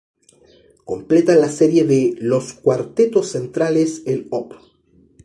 [0.83, 4.55] Completan la serie de "los cuartetos centrales" el op.